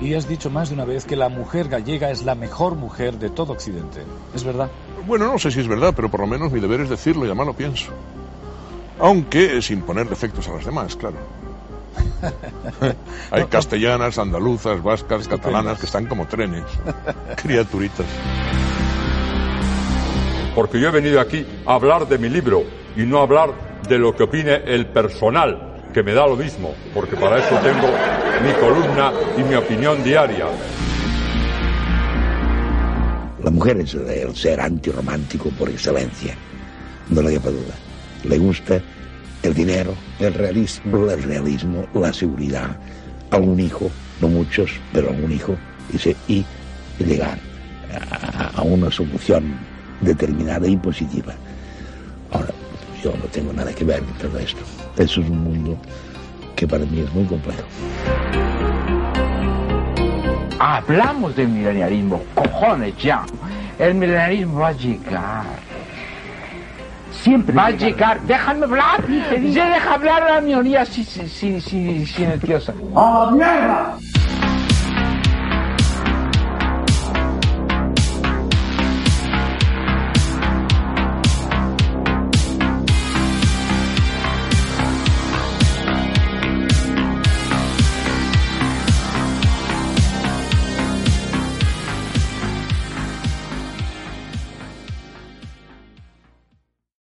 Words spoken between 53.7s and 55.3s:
que ver con todo esto. Eso es